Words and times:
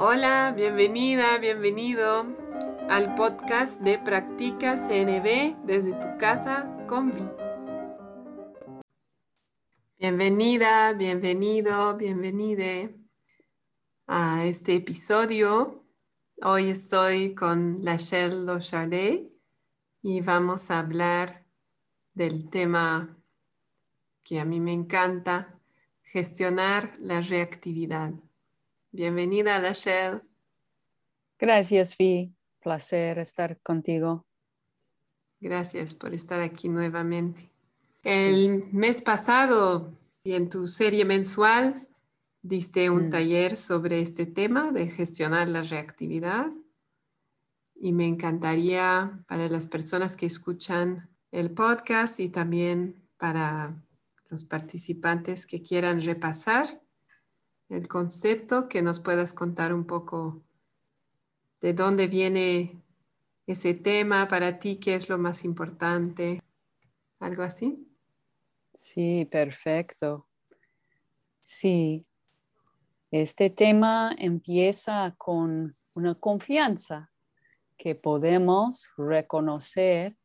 Hola, 0.00 0.54
bienvenida, 0.56 1.38
bienvenido 1.38 2.24
al 2.88 3.16
podcast 3.16 3.80
de 3.80 3.98
Practica 3.98 4.76
CNB 4.76 5.66
desde 5.66 5.92
tu 5.94 6.16
casa 6.20 6.72
con 6.86 7.10
Vi. 7.10 7.28
Bienvenida, 9.98 10.92
bienvenido, 10.92 11.96
bienvenide 11.96 12.94
a 14.06 14.46
este 14.46 14.76
episodio. 14.76 15.84
Hoy 16.42 16.70
estoy 16.70 17.34
con 17.34 17.84
Lachelle 17.84 18.44
Lochardet 18.44 19.32
y 20.00 20.20
vamos 20.20 20.70
a 20.70 20.78
hablar 20.78 21.44
del 22.14 22.48
tema 22.48 23.18
que 24.22 24.38
a 24.38 24.44
mí 24.44 24.60
me 24.60 24.74
encanta, 24.74 25.58
gestionar 26.02 26.92
la 27.00 27.20
reactividad. 27.20 28.12
Bienvenida, 28.90 29.58
Lachelle. 29.58 30.22
Gracias, 31.38 31.96
Vi. 31.96 32.34
Placer 32.60 33.18
estar 33.18 33.60
contigo. 33.60 34.26
Gracias 35.40 35.94
por 35.94 36.14
estar 36.14 36.40
aquí 36.40 36.68
nuevamente. 36.68 37.50
El 38.02 38.64
mes 38.72 39.02
pasado 39.02 39.92
y 40.24 40.32
en 40.32 40.48
tu 40.48 40.66
serie 40.66 41.04
mensual 41.04 41.74
diste 42.42 42.90
un 42.90 43.08
mm. 43.08 43.10
taller 43.10 43.56
sobre 43.56 44.00
este 44.00 44.26
tema 44.26 44.72
de 44.72 44.88
gestionar 44.88 45.48
la 45.48 45.62
reactividad 45.62 46.46
y 47.74 47.92
me 47.92 48.06
encantaría 48.06 49.22
para 49.28 49.48
las 49.48 49.66
personas 49.66 50.16
que 50.16 50.26
escuchan 50.26 51.10
el 51.30 51.50
podcast 51.50 52.18
y 52.20 52.30
también 52.30 53.06
para 53.18 53.76
los 54.28 54.44
participantes 54.44 55.46
que 55.46 55.62
quieran 55.62 56.00
repasar 56.00 56.80
el 57.68 57.88
concepto, 57.88 58.68
que 58.68 58.82
nos 58.82 59.00
puedas 59.00 59.32
contar 59.32 59.72
un 59.72 59.84
poco 59.84 60.40
de 61.60 61.72
dónde 61.74 62.06
viene 62.06 62.82
ese 63.46 63.74
tema 63.74 64.28
para 64.28 64.58
ti, 64.58 64.76
qué 64.76 64.94
es 64.94 65.08
lo 65.08 65.18
más 65.18 65.44
importante, 65.44 66.40
algo 67.18 67.42
así. 67.42 67.86
Sí, 68.74 69.26
perfecto. 69.30 70.28
Sí, 71.42 72.06
este 73.10 73.50
tema 73.50 74.14
empieza 74.18 75.14
con 75.16 75.74
una 75.94 76.14
confianza 76.14 77.10
que 77.76 77.94
podemos 77.94 78.90
reconocer 78.96 80.16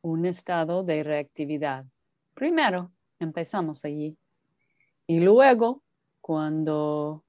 un 0.00 0.24
estado 0.26 0.82
de 0.82 1.02
reactividad. 1.02 1.84
Primero, 2.34 2.90
empezamos 3.18 3.84
allí. 3.84 4.16
Y 5.06 5.20
luego 5.20 5.83
cuando 6.24 7.22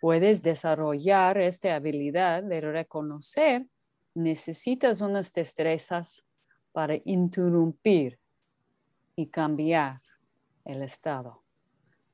puedes 0.00 0.42
desarrollar 0.42 1.38
esta 1.38 1.76
habilidad 1.76 2.42
de 2.42 2.60
reconocer, 2.60 3.68
necesitas 4.14 5.00
unas 5.00 5.32
destrezas 5.32 6.24
para 6.72 6.96
interrumpir 7.04 8.18
y 9.14 9.28
cambiar 9.28 10.02
el 10.64 10.82
estado. 10.82 11.44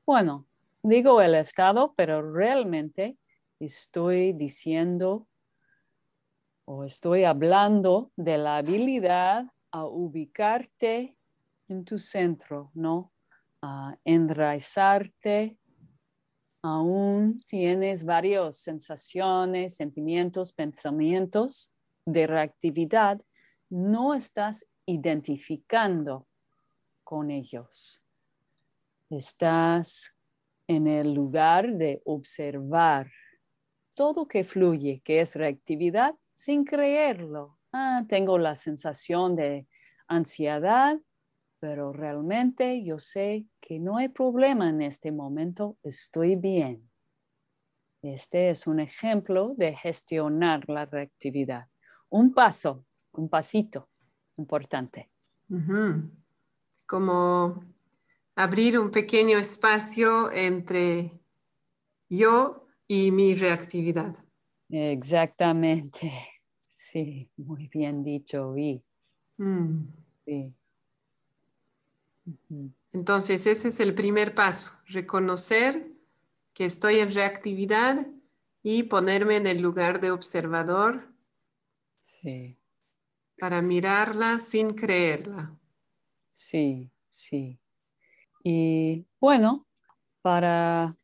Bueno, 0.05 0.45
digo 0.83 1.19
el 1.19 1.33
estado, 1.33 1.95
pero 1.97 2.31
realmente 2.31 3.17
estoy 3.59 4.33
diciendo 4.33 5.25
o 6.65 6.83
estoy 6.83 7.23
hablando 7.23 8.11
de 8.15 8.37
la 8.37 8.57
habilidad 8.57 9.45
a 9.71 9.85
ubicarte 9.85 11.17
en 11.69 11.85
tu 11.85 11.97
centro, 11.97 12.69
¿no? 12.75 13.11
A 13.63 13.97
enraizarte 14.05 15.57
aún 16.61 17.41
tienes 17.47 18.03
varias 18.03 18.57
sensaciones, 18.57 19.75
sentimientos, 19.75 20.53
pensamientos 20.53 21.73
de 22.05 22.27
reactividad, 22.27 23.21
no 23.69 24.13
estás 24.13 24.65
identificando 24.85 26.27
con 27.03 27.31
ellos. 27.31 28.03
Estás 29.09 30.13
en 30.67 30.87
el 30.87 31.13
lugar 31.13 31.73
de 31.73 32.01
observar 32.05 33.11
todo 33.93 34.27
que 34.27 34.43
fluye, 34.43 35.01
que 35.03 35.21
es 35.21 35.35
reactividad, 35.35 36.15
sin 36.33 36.63
creerlo. 36.63 37.57
Ah, 37.73 38.05
tengo 38.07 38.37
la 38.37 38.55
sensación 38.55 39.35
de 39.35 39.67
ansiedad, 40.07 40.99
pero 41.59 41.91
realmente 41.91 42.83
yo 42.83 42.99
sé 42.99 43.45
que 43.59 43.79
no 43.79 43.97
hay 43.97 44.09
problema 44.09 44.69
en 44.69 44.81
este 44.81 45.11
momento, 45.11 45.77
estoy 45.83 46.35
bien. 46.35 46.89
Este 48.01 48.49
es 48.49 48.65
un 48.65 48.79
ejemplo 48.79 49.53
de 49.57 49.75
gestionar 49.75 50.67
la 50.69 50.85
reactividad. 50.85 51.67
Un 52.09 52.33
paso, 52.33 52.85
un 53.11 53.27
pasito 53.27 53.89
importante. 54.37 55.09
Como 56.85 57.63
abrir 58.35 58.79
un 58.79 58.89
pequeño 58.89 59.37
espacio 59.37 60.31
entre 60.31 61.19
yo 62.09 62.67
y 62.87 63.11
mi 63.11 63.35
reactividad. 63.35 64.15
Exactamente. 64.69 66.11
Sí, 66.81 67.29
muy 67.35 67.67
bien 67.67 68.01
dicho, 68.01 68.53
Vi. 68.53 68.81
Mm. 69.37 69.83
Sí. 70.25 70.47
Entonces, 72.91 73.45
ese 73.47 73.69
es 73.69 73.79
el 73.79 73.93
primer 73.93 74.33
paso, 74.33 74.73
reconocer 74.87 75.91
que 76.53 76.65
estoy 76.65 76.99
en 76.99 77.13
reactividad 77.13 78.07
y 78.63 78.83
ponerme 78.83 79.37
en 79.37 79.47
el 79.47 79.61
lugar 79.61 80.01
de 80.01 80.11
observador 80.11 81.13
sí. 81.99 82.57
para 83.37 83.61
mirarla 83.61 84.39
sin 84.39 84.73
creerla. 84.73 85.57
Sí, 86.27 86.91
sí. 87.09 87.59
Y 88.43 89.05
bueno, 89.19 89.67
para 90.21 90.97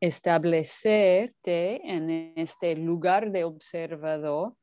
establecerte 0.00 1.80
en 1.90 2.34
este 2.36 2.76
lugar 2.76 3.30
de 3.30 3.44
observador, 3.44 4.56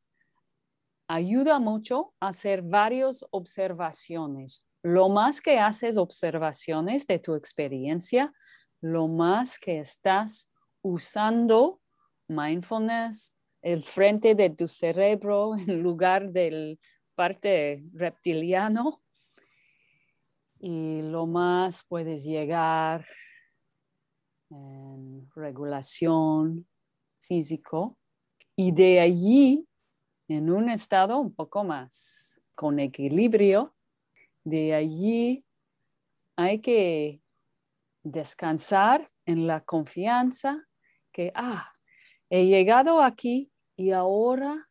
ayuda 1.08 1.60
mucho 1.60 2.14
a 2.20 2.28
hacer 2.28 2.62
varias 2.62 3.26
observaciones 3.32 4.69
lo 4.84 5.10
más 5.10 5.42
que 5.42 5.60
haces 5.60 5.98
observaciones 5.98 7.06
de 7.08 7.20
tu 7.20 7.36
experiencia, 7.36 8.34
lo 8.82 9.08
más 9.08 9.60
que 9.60 9.80
estás 9.80 10.52
usando 10.82 11.82
mindfulness, 12.28 13.36
el 13.62 13.84
frente 13.84 14.36
de 14.36 14.50
tu 14.50 14.68
cerebro 14.68 15.56
en 15.58 15.82
lugar 15.82 16.32
del 16.32 16.80
parte 17.16 17.84
reptiliano, 17.94 19.02
y 20.60 21.02
lo 21.04 21.26
más 21.26 21.86
puedes 21.88 22.24
llegar 22.24 23.06
en 24.50 25.30
regulación 25.36 26.68
físico 27.22 27.98
y 28.56 28.74
de 28.74 29.00
allí 29.00 29.68
en 30.28 30.52
un 30.52 30.70
estado 30.70 31.18
un 31.20 31.34
poco 31.34 31.64
más 31.64 32.42
con 32.56 32.80
equilibrio 32.80 33.74
de 34.50 34.74
allí 34.74 35.46
hay 36.36 36.60
que 36.60 37.22
descansar 38.04 39.08
en 39.26 39.46
la 39.46 39.62
confianza 39.62 40.68
que, 41.12 41.32
ah, 41.36 41.72
he 42.30 42.46
llegado 42.46 43.02
aquí 43.02 43.52
y 43.76 43.92
ahora 43.92 44.70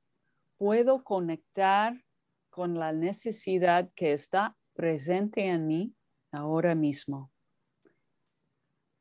puedo 0.56 1.04
conectar 1.04 2.04
con 2.50 2.78
la 2.78 2.92
necesidad 2.92 3.90
que 3.94 4.12
está 4.12 4.56
presente 4.74 5.46
en 5.46 5.66
mí 5.66 5.94
ahora 6.32 6.74
mismo. 6.74 7.30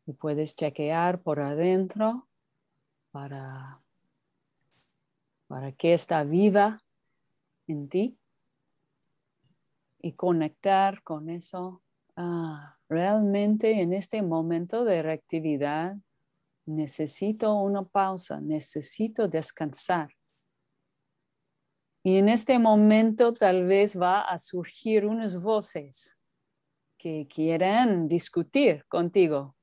Y 0.06 0.14
puedes 0.14 0.56
chequear 0.56 1.22
por 1.22 1.40
adentro 1.40 2.28
para, 3.12 3.82
para 5.48 5.72
que 5.72 5.94
está 5.94 6.24
viva 6.24 6.82
en 7.68 7.90
ti 7.90 8.17
y 10.02 10.14
conectar 10.14 11.04
con 11.04 11.30
eso. 11.30 11.82
Ah, 12.16 12.78
realmente 12.90 13.82
en 13.82 13.94
este 13.94 14.22
momento 14.22 14.86
de 14.86 15.02
reactividad 15.02 15.98
necesito 16.66 17.56
una 17.56 17.84
pausa, 17.84 18.42
necesito 18.42 19.28
descansar. 19.28 20.10
Y 22.04 22.18
en 22.18 22.30
este 22.30 22.58
momento 22.60 23.34
tal 23.34 23.66
vez 23.66 24.00
va 24.00 24.22
a 24.22 24.40
surgir 24.40 25.06
unas 25.06 25.42
voces 25.42 26.18
que 26.98 27.28
quieren 27.28 28.08
discutir 28.08 28.86
contigo. 28.88 29.56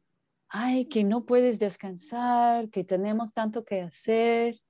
Ay, 0.48 0.84
que 0.86 1.04
no 1.04 1.24
puedes 1.24 1.58
descansar, 1.58 2.68
que 2.68 2.84
tenemos 2.84 3.32
tanto 3.32 3.64
que 3.64 3.80
hacer. 3.80 4.60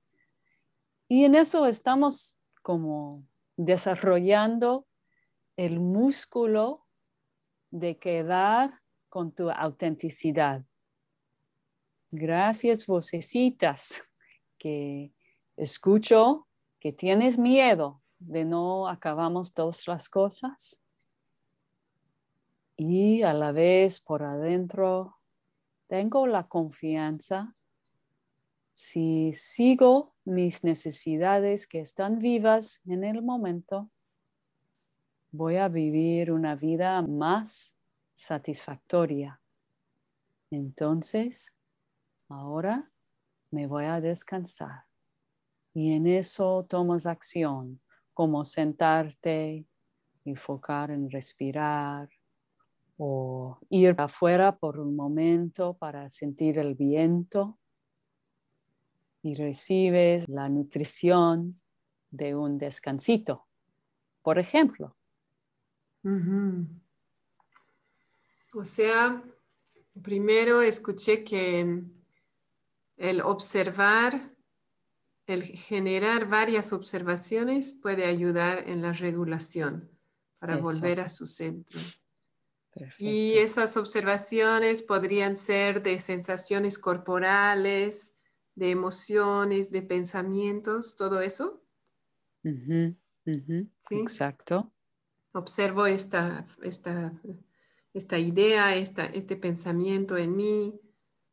Y 1.07 1.25
en 1.25 1.35
eso 1.35 1.67
estamos 1.67 2.37
como 2.63 3.27
desarrollando 3.57 4.87
el 5.57 5.79
músculo 5.79 6.85
de 7.71 7.97
quedar 7.97 8.81
con 9.09 9.31
tu 9.31 9.49
autenticidad. 9.49 10.65
Gracias, 12.11 12.85
vocecitas 12.85 14.03
que 14.57 15.13
escucho 15.57 16.47
que 16.79 16.91
tienes 16.91 17.37
miedo 17.37 18.01
de 18.19 18.45
no 18.45 18.87
acabamos 18.87 19.53
todas 19.53 19.87
las 19.87 20.09
cosas 20.09 20.81
y 22.77 23.23
a 23.23 23.33
la 23.33 23.51
vez 23.51 23.99
por 23.99 24.23
adentro 24.23 25.17
tengo 25.87 26.27
la 26.27 26.47
confianza 26.47 27.55
si 28.73 29.31
sigo 29.33 30.13
mis 30.25 30.65
necesidades 30.65 31.65
que 31.65 31.79
están 31.79 32.19
vivas 32.19 32.81
en 32.85 33.05
el 33.05 33.21
momento, 33.21 33.89
voy 35.35 35.57
a 35.57 35.67
vivir 35.67 36.31
una 36.31 36.55
vida 36.55 37.01
más 37.01 37.75
satisfactoria. 38.13 39.41
Entonces, 40.49 41.53
ahora 42.29 42.89
me 43.51 43.67
voy 43.67 43.85
a 43.85 43.99
descansar. 43.99 44.85
Y 45.73 45.91
en 45.93 46.07
eso 46.07 46.65
tomas 46.69 47.05
acción, 47.05 47.81
como 48.13 48.45
sentarte, 48.45 49.65
enfocar 50.23 50.91
en 50.91 51.09
respirar 51.09 52.09
o 52.97 53.59
ir 53.69 53.93
afuera 53.97 54.57
por 54.57 54.79
un 54.79 54.95
momento 54.95 55.73
para 55.73 56.09
sentir 56.09 56.57
el 56.59 56.75
viento 56.75 57.59
y 59.21 59.35
recibes 59.35 60.29
la 60.29 60.47
nutrición 60.47 61.59
de 62.09 62.35
un 62.35 62.57
descansito, 62.57 63.47
por 64.21 64.39
ejemplo. 64.39 64.95
O 68.53 68.63
sea, 68.63 69.23
primero 70.01 70.61
escuché 70.61 71.23
que 71.23 71.83
el 72.97 73.21
observar, 73.21 74.35
el 75.27 75.43
generar 75.43 76.27
varias 76.27 76.71
observaciones 76.73 77.79
puede 77.81 78.05
ayudar 78.05 78.69
en 78.69 78.81
la 78.81 78.93
regulación 78.93 79.89
para 80.39 80.57
volver 80.57 81.01
a 81.01 81.09
su 81.09 81.25
centro. 81.25 81.79
Y 82.99 83.37
esas 83.37 83.77
observaciones 83.77 84.83
podrían 84.83 85.35
ser 85.35 85.81
de 85.81 85.97
sensaciones 85.97 86.77
corporales, 86.77 88.17
de 88.53 88.71
emociones, 88.71 89.71
de 89.71 89.81
pensamientos, 89.81 90.95
todo 90.95 91.21
eso. 91.21 91.63
Exacto. 93.89 94.74
Observo 95.35 95.85
esta, 95.85 96.47
esta, 96.63 97.11
esta 97.93 98.17
idea, 98.17 98.73
esta, 98.73 99.05
este 99.05 99.35
pensamiento 99.35 100.15
en 100.15 100.37
mí, 100.37 100.79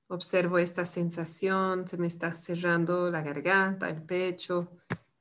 observo 0.08 0.58
esta 0.58 0.84
sensación, 0.84 1.86
se 1.86 1.96
me 1.98 2.08
está 2.08 2.32
cerrando 2.32 3.08
la 3.12 3.22
garganta, 3.22 3.86
el 3.86 4.02
pecho, 4.02 4.72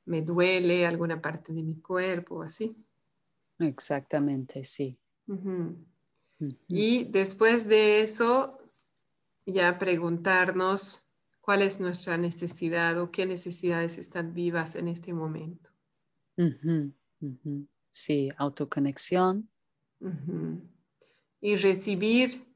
me 0.04 0.22
duele 0.22 0.84
alguna 0.84 1.22
parte 1.22 1.52
de 1.52 1.62
mi 1.62 1.80
cuerpo, 1.80 2.42
así. 2.42 2.76
Exactamente, 3.60 4.64
sí. 4.64 4.98
Y 6.66 7.04
después 7.04 7.68
de 7.68 8.02
eso, 8.02 8.58
ya 9.46 9.78
preguntarnos 9.78 11.08
cuál 11.40 11.62
es 11.62 11.78
nuestra 11.78 12.18
necesidad 12.18 12.98
o 12.98 13.12
qué 13.12 13.26
necesidades 13.26 13.96
están 13.98 14.34
vivas 14.34 14.74
en 14.74 14.88
este 14.88 15.12
momento. 15.12 15.70
Sí, 17.92 18.30
autoconexión. 18.38 19.48
Y 21.40 21.54
recibir 21.54 22.52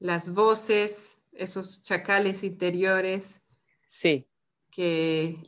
las 0.00 0.34
voces, 0.34 1.22
esos 1.32 1.84
chacales 1.84 2.42
interiores. 2.42 3.42
Sí. 3.86 4.26
Que 4.70 5.38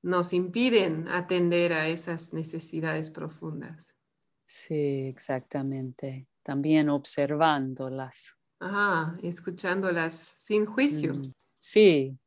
nos 0.00 0.32
impiden 0.32 1.08
atender 1.08 1.72
a 1.72 1.88
esas 1.88 2.32
necesidades 2.32 3.10
profundas. 3.10 3.96
Sí, 4.44 5.06
exactamente. 5.08 6.28
También 6.42 6.88
observándolas. 6.88 8.36
Ajá, 8.60 9.18
escuchándolas 9.22 10.14
sin 10.14 10.66
juicio. 10.66 11.14
Mm. 11.14 11.34
Sí. 11.58 12.18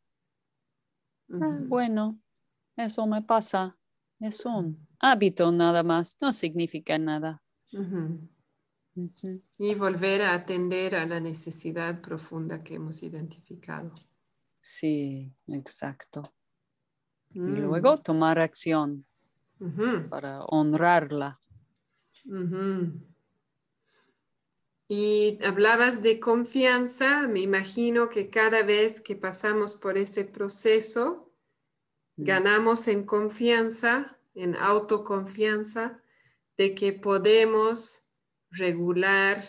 Ah, 1.32 1.60
bueno, 1.62 2.20
eso 2.76 3.08
me 3.08 3.22
pasa. 3.22 3.78
Es 4.20 4.46
un 4.46 4.88
hábito 5.06 5.52
nada 5.52 5.84
más, 5.84 6.18
no 6.22 6.32
significa 6.32 6.98
nada. 6.98 7.42
Y 9.60 9.76
volver 9.76 10.22
a 10.22 10.34
atender 10.34 10.96
a 10.96 11.06
la 11.06 11.20
necesidad 11.20 12.02
profunda 12.02 12.64
que 12.64 12.76
hemos 12.76 13.04
identificado. 13.04 13.94
Sí, 14.60 15.34
exacto. 15.48 16.24
Y 17.32 17.40
mm. 17.40 17.68
luego 17.68 17.98
tomar 17.98 18.40
acción 18.40 19.06
para 20.10 20.44
honrarla. 20.46 21.40
Y 24.88 25.40
hablabas 25.44 26.02
de 26.02 26.20
confianza, 26.20 27.28
me 27.28 27.42
imagino 27.42 28.10
que 28.10 28.30
cada 28.30 28.64
vez 28.64 29.02
que 29.02 29.16
pasamos 29.16 29.76
por 29.76 29.98
ese 29.98 30.26
proceso, 30.26 31.32
mm. 32.16 32.24
ganamos 32.24 32.88
en 32.88 33.04
confianza, 33.04 34.15
en 34.36 34.56
autoconfianza, 34.56 36.02
de 36.58 36.76
que 36.76 36.94
podemos 36.94 38.12
regular 38.52 39.44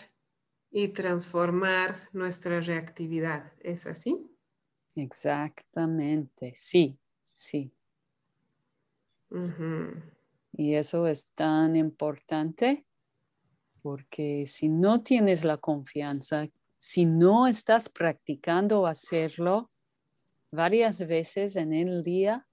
y 0.71 0.89
transformar 0.89 1.95
nuestra 2.11 2.59
reactividad. 2.59 3.53
¿Es 3.59 3.87
así? 3.87 4.29
Exactamente, 4.95 6.53
sí, 6.55 6.99
sí. 7.25 7.71
Y 10.53 10.75
eso 10.75 11.07
es 11.07 11.27
tan 11.35 11.75
importante 11.75 12.85
porque 13.81 14.45
si 14.47 14.69
no 14.69 15.01
tienes 15.01 15.45
la 15.45 15.57
confianza, 15.57 16.47
si 16.77 17.05
no 17.05 17.47
estás 17.47 17.89
practicando 17.89 18.87
hacerlo 18.87 19.71
varias 20.51 21.05
veces 21.07 21.55
en 21.55 21.73
el 21.73 22.03
día, 22.03 22.46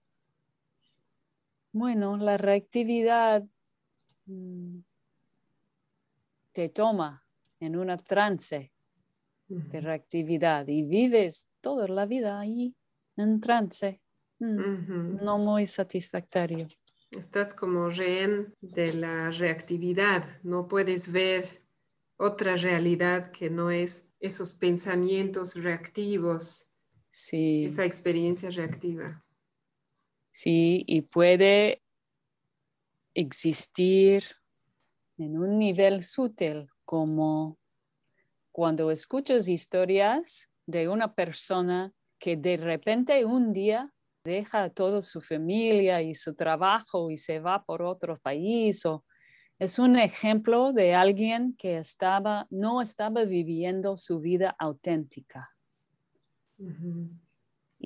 bueno, 1.74 2.16
la 2.16 2.36
reactividad 2.36 3.44
mm, 4.26 4.78
te 6.52 6.68
toma 6.68 7.26
en 7.58 7.76
una 7.76 7.96
trance 7.96 8.72
de 9.48 9.80
reactividad 9.80 10.68
y 10.68 10.84
vives 10.84 11.48
toda 11.60 11.88
la 11.88 12.06
vida 12.06 12.38
ahí 12.38 12.76
en 13.16 13.40
trance, 13.40 14.00
mm, 14.38 15.16
no 15.22 15.38
muy 15.38 15.66
satisfactorio. 15.66 16.68
Estás 17.10 17.52
como 17.52 17.90
rehén 17.90 18.54
de 18.60 18.94
la 18.94 19.32
reactividad, 19.32 20.24
no 20.44 20.68
puedes 20.68 21.10
ver 21.10 21.44
otra 22.16 22.54
realidad 22.54 23.32
que 23.32 23.50
no 23.50 23.72
es 23.72 24.14
esos 24.20 24.54
pensamientos 24.54 25.56
reactivos, 25.56 26.70
sí. 27.10 27.64
esa 27.64 27.84
experiencia 27.84 28.50
reactiva. 28.50 29.23
Sí, 30.36 30.82
y 30.88 31.02
puede 31.02 31.80
existir 33.14 34.24
en 35.16 35.38
un 35.38 35.60
nivel 35.60 36.02
sutil, 36.02 36.66
como 36.84 37.56
cuando 38.50 38.90
escuchas 38.90 39.46
historias 39.46 40.50
de 40.66 40.88
una 40.88 41.14
persona 41.14 41.92
que 42.18 42.36
de 42.36 42.56
repente 42.56 43.24
un 43.24 43.52
día 43.52 43.94
deja 44.24 44.64
a 44.64 44.70
toda 44.70 45.02
su 45.02 45.20
familia 45.20 46.02
y 46.02 46.16
su 46.16 46.34
trabajo 46.34 47.12
y 47.12 47.16
se 47.16 47.38
va 47.38 47.64
por 47.64 47.82
otro 47.82 48.18
país. 48.18 48.82
es 49.60 49.78
un 49.78 49.94
ejemplo 49.96 50.72
de 50.72 50.96
alguien 50.96 51.54
que 51.56 51.78
estaba, 51.78 52.48
no 52.50 52.82
estaba 52.82 53.22
viviendo 53.22 53.96
su 53.96 54.18
vida 54.18 54.56
auténtica. 54.58 55.54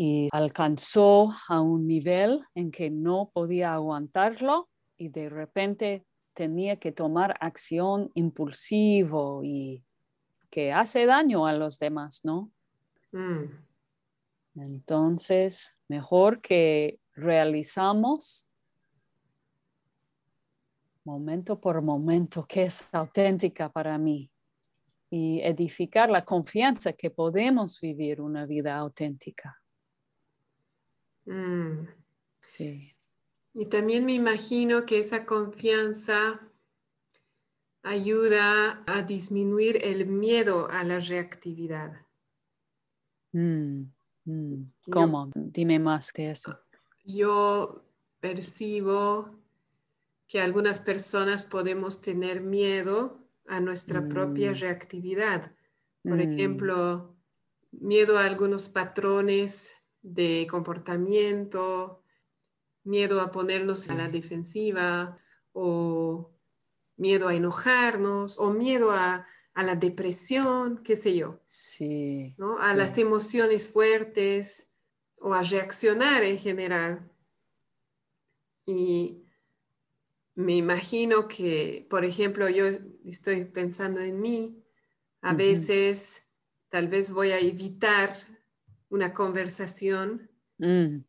Y 0.00 0.28
alcanzó 0.31 1.31
a 1.49 1.61
un 1.61 1.88
nivel 1.88 2.45
en 2.55 2.71
que 2.71 2.88
no 2.88 3.33
podía 3.35 3.75
aguantarlo 3.75 4.69
y 4.97 5.09
de 5.09 5.28
repente 5.28 6.07
tenía 6.35 6.76
que 6.76 6.93
tomar 6.93 7.37
acción 7.40 8.12
impulsivo 8.14 9.43
y 9.43 9.83
que 10.50 10.73
hace 10.73 11.05
daño 11.05 11.49
a 11.49 11.52
los 11.52 11.81
demás, 11.81 12.21
¿no? 12.23 12.52
Mm. 13.11 13.47
Entonces, 14.61 15.76
mejor 15.88 16.40
que 16.40 17.00
realizamos 17.14 18.47
momento 21.02 21.61
por 21.61 21.83
momento 21.83 22.47
que 22.47 22.62
es 22.64 22.85
auténtica 22.93 23.69
para 23.73 23.99
mí 23.99 24.31
y 25.11 25.40
edificar 25.40 26.09
la 26.09 26.25
confianza 26.25 26.93
que 26.93 27.11
podemos 27.11 27.81
vivir 27.81 28.21
una 28.21 28.47
vida 28.47 28.76
auténtica. 28.76 29.61
Mm. 31.28 31.87
Sí. 32.40 32.97
Y 33.54 33.66
también 33.66 34.04
me 34.06 34.14
imagino 34.14 34.87
que 34.87 34.99
esa 34.99 35.26
confianza 35.26 36.40
ayuda 37.82 38.82
a 38.87 39.02
disminuir 39.02 39.80
el 39.82 40.06
miedo 40.06 40.68
a 40.70 40.85
la 40.85 40.99
reactividad. 40.99 42.06
Mm. 43.32 43.85
Mm, 44.25 44.73
¿Cómo? 44.90 45.30
Dime 45.35 45.78
más 45.78 46.12
que 46.12 46.30
eso. 46.30 46.58
Yo 47.04 47.85
percibo 48.20 49.38
que 50.26 50.40
algunas 50.40 50.80
personas 50.80 51.44
podemos 51.44 52.02
tener 52.02 52.42
miedo 52.42 53.26
a 53.47 53.61
nuestra 53.61 54.06
propia 54.06 54.52
reactividad. 54.52 55.52
Por 56.02 56.20
ejemplo, 56.20 57.16
miedo 57.70 58.18
a 58.18 58.26
algunos 58.26 58.68
patrones 58.68 59.82
de 60.14 60.46
comportamiento, 60.50 62.02
miedo 62.84 63.20
a 63.20 63.30
ponernos 63.30 63.88
a 63.90 63.94
la 63.94 64.08
defensiva 64.08 65.18
o 65.52 66.34
miedo 66.96 67.28
a 67.28 67.34
enojarnos 67.34 68.38
o 68.38 68.50
miedo 68.50 68.90
a, 68.92 69.26
a 69.54 69.62
la 69.62 69.76
depresión, 69.76 70.82
qué 70.82 70.96
sé 70.96 71.16
yo, 71.16 71.40
Sí. 71.44 72.34
¿no? 72.38 72.58
A 72.58 72.72
sí. 72.72 72.78
las 72.78 72.98
emociones 72.98 73.68
fuertes 73.68 74.72
o 75.16 75.34
a 75.34 75.42
reaccionar 75.42 76.22
en 76.22 76.38
general. 76.38 77.10
Y 78.66 79.24
me 80.34 80.56
imagino 80.56 81.26
que, 81.26 81.86
por 81.90 82.04
ejemplo, 82.04 82.48
yo 82.48 82.66
estoy 83.04 83.44
pensando 83.44 84.00
en 84.00 84.20
mí, 84.20 84.64
a 85.20 85.34
veces 85.34 86.28
tal 86.68 86.86
vez 86.86 87.12
voy 87.12 87.30
a 87.32 87.40
evitar 87.40 88.14
una 88.88 89.12
conversación 89.12 90.30
Mm, 90.59 91.04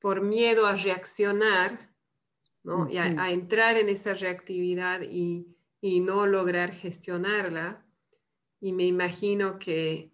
por 0.00 0.22
miedo 0.22 0.66
a 0.66 0.74
reaccionar, 0.74 1.94
¿no? 2.62 2.88
Y 2.88 2.96
a, 2.98 3.04
a 3.22 3.30
entrar 3.30 3.76
en 3.76 3.88
esa 3.88 4.14
reactividad 4.14 5.02
y, 5.02 5.56
y 5.80 6.00
no 6.00 6.26
lograr 6.26 6.72
gestionarla. 6.72 7.86
Y 8.60 8.72
me 8.72 8.86
imagino 8.86 9.58
que 9.58 10.12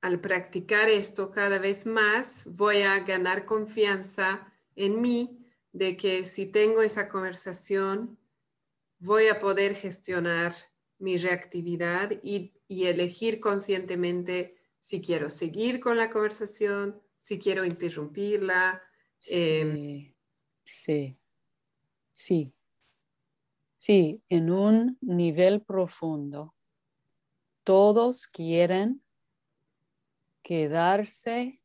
al 0.00 0.20
practicar 0.20 0.88
esto 0.88 1.30
cada 1.30 1.58
vez 1.58 1.84
más, 1.84 2.46
voy 2.56 2.82
a 2.82 3.00
ganar 3.00 3.44
confianza 3.44 4.52
en 4.76 5.00
mí 5.00 5.44
de 5.72 5.96
que 5.96 6.24
si 6.24 6.46
tengo 6.46 6.82
esa 6.82 7.08
conversación, 7.08 8.18
voy 8.98 9.28
a 9.28 9.38
poder 9.38 9.74
gestionar 9.74 10.54
mi 10.98 11.16
reactividad 11.16 12.12
y, 12.22 12.54
y 12.68 12.84
elegir 12.86 13.40
conscientemente 13.40 14.57
si 14.80 15.00
quiero 15.00 15.30
seguir 15.30 15.80
con 15.80 15.96
la 15.96 16.10
conversación, 16.10 17.00
si 17.18 17.38
quiero 17.38 17.64
interrumpirla. 17.64 18.82
Sí, 19.18 20.14
sí, 20.62 21.18
sí, 22.12 22.54
sí, 23.76 24.22
en 24.28 24.50
un 24.50 24.98
nivel 25.00 25.62
profundo, 25.62 26.54
todos 27.64 28.26
quieren 28.26 29.02
quedarse 30.42 31.60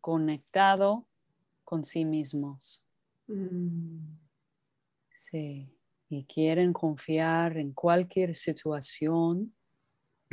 conectado 0.00 1.06
con 1.64 1.82
sí 1.82 2.04
mismos, 2.04 2.86
mm, 3.26 4.16
sí, 5.10 5.74
y 6.08 6.24
quieren 6.24 6.72
confiar 6.72 7.56
en 7.56 7.72
cualquier 7.72 8.34
situación, 8.34 9.54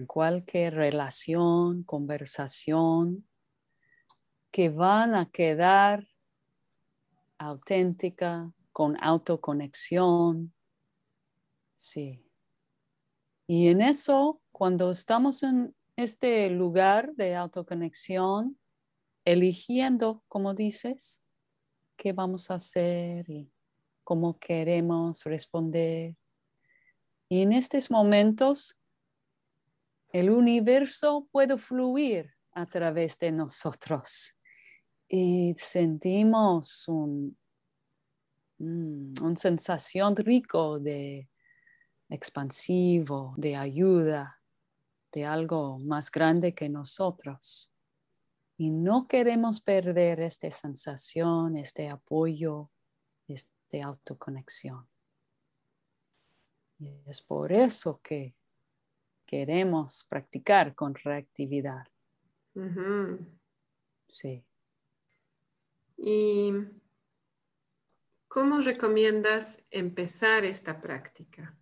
cualquier 0.08 0.76
relación, 0.76 1.84
conversación, 1.84 3.28
que 4.52 4.70
van 4.70 5.16
a 5.16 5.30
quedar 5.30 6.08
auténtica, 7.38 8.54
con 8.72 8.98
autoconexión. 9.02 10.54
Sí. 11.76 12.26
Y 13.48 13.68
en 13.68 13.82
eso, 13.82 14.42
cuando 14.52 14.92
estamos 14.92 15.44
en 15.44 15.76
este 15.96 16.50
lugar 16.50 17.14
de 17.16 17.36
autoconexión, 17.36 18.58
eligiendo, 19.26 20.24
como 20.28 20.54
dices, 20.54 21.22
qué 21.98 22.14
vamos 22.14 22.50
a 22.50 22.56
hacer 22.56 23.30
y 23.30 23.52
cómo 24.04 24.40
queremos 24.40 25.24
responder. 25.26 26.16
Y 27.30 27.42
en 27.42 27.52
estos 27.52 27.92
momentos, 27.92 28.78
el 30.12 30.30
universo 30.30 31.27
puede 31.32 31.58
fluir 31.58 32.34
a 32.53 32.65
través 32.65 33.18
de 33.20 33.32
nosotros 33.32 34.36
y 35.08 35.53
sentimos 35.58 36.88
un, 36.88 37.38
mm, 38.58 39.13
una 39.22 39.36
sensación 39.36 40.15
rico 40.15 40.80
de 40.80 41.30
expansivo, 42.10 43.34
de 43.38 43.56
ayuda, 43.56 44.41
de 45.12 45.25
algo 45.25 45.80
más 45.80 46.12
grande 46.12 46.53
que 46.53 46.70
nosotros. 46.70 47.74
Y 48.58 48.72
no 48.72 49.08
queremos 49.08 49.62
perder 49.62 50.20
esta 50.20 50.51
sensación, 50.51 51.58
este 51.58 51.89
apoyo, 51.89 52.70
esta 53.27 53.84
autoconexión. 53.84 54.88
Y 56.80 57.01
es 57.06 57.22
por 57.22 57.51
eso 57.53 58.00
que 58.03 58.36
queremos 59.32 60.04
practicar 60.10 60.76
con 60.76 60.94
reactividad. 60.94 61.88
Sí. 64.06 64.44
¿Y 65.98 66.54
cómo 68.28 68.60
recomiendas 68.60 69.66
empezar 69.72 70.44
esta 70.44 70.82
práctica? 70.82 71.58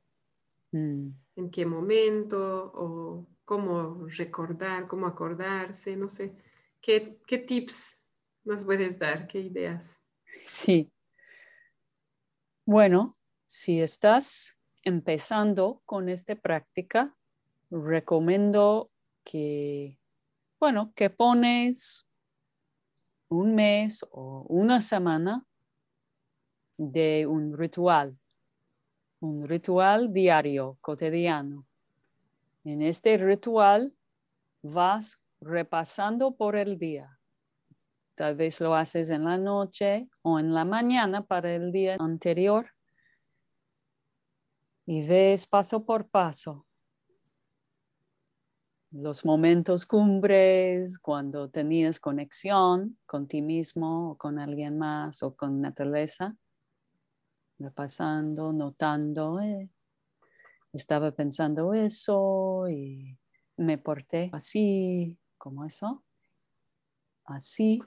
Mm. 0.71 1.09
¿En 1.35 1.51
qué 1.51 1.67
momento? 1.67 2.71
¿O 2.73 3.27
cómo 3.45 4.07
recordar, 4.07 4.87
cómo 4.87 5.05
acordarse? 5.05 5.95
No 5.95 6.09
sé. 6.09 6.35
¿Qué, 6.81 7.19
qué 7.27 7.37
tips 7.37 8.09
nos 8.45 8.63
puedes 8.63 8.97
dar? 8.97 9.27
¿Qué 9.27 9.41
ideas? 9.41 10.01
Sí. 10.25 10.91
Bueno, 12.65 13.15
si 13.45 13.79
estás 13.79 14.57
empezando 14.81 15.83
con 15.85 16.09
esta 16.09 16.35
práctica, 16.35 17.15
recomiendo 17.71 18.91
que, 19.23 19.99
bueno, 20.59 20.91
que 20.95 21.09
pones 21.09 22.07
un 23.29 23.55
mes 23.55 24.05
o 24.11 24.45
una 24.49 24.81
semana 24.81 25.45
de 26.77 27.27
un 27.27 27.55
ritual, 27.57 28.17
un 29.19 29.47
ritual 29.47 30.11
diario, 30.11 30.77
cotidiano. 30.81 31.67
En 32.63 32.81
este 32.81 33.17
ritual 33.17 33.93
vas 34.61 35.21
repasando 35.41 36.35
por 36.35 36.55
el 36.55 36.77
día. 36.77 37.19
Tal 38.15 38.35
vez 38.35 38.59
lo 38.59 38.75
haces 38.75 39.09
en 39.11 39.25
la 39.25 39.37
noche 39.37 40.09
o 40.21 40.39
en 40.39 40.53
la 40.53 40.65
mañana 40.65 41.23
para 41.23 41.53
el 41.53 41.71
día 41.71 41.97
anterior. 41.99 42.71
Y 44.85 45.05
ves 45.07 45.45
paso 45.47 45.85
por 45.85 46.09
paso 46.09 46.65
los 48.91 49.23
momentos 49.23 49.85
cumbres, 49.85 50.97
cuando 50.97 51.49
tenías 51.49 51.99
conexión 51.99 52.97
con 53.05 53.27
ti 53.27 53.41
mismo 53.41 54.11
o 54.11 54.17
con 54.17 54.39
alguien 54.39 54.77
más 54.77 55.21
o 55.21 55.35
con 55.35 55.61
naturaleza, 55.61 56.35
repasando, 57.59 58.51
notando, 58.51 59.39
eh, 59.39 59.69
estaba 60.73 61.11
pensando 61.11 61.73
eso 61.73 62.67
y 62.69 63.17
me 63.57 63.77
porté 63.77 64.29
así, 64.33 65.17
como 65.37 65.65
eso, 65.65 66.03
así. 67.25 67.81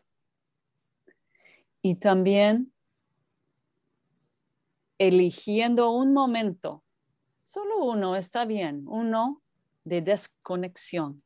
Y 1.81 1.97
también 1.97 2.73
eligiendo 4.99 5.91
un 5.91 6.13
momento, 6.13 6.85
solo 7.45 7.85
uno 7.85 8.15
está 8.15 8.45
bien, 8.45 8.85
uno 8.87 9.43
de 9.85 10.01
desconexión. 10.01 11.23